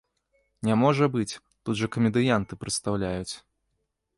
[0.69, 1.33] Не можа быць,
[1.69, 3.33] тут жа камедыянты прыстаўляюць.